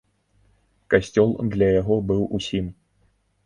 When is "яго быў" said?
1.81-2.27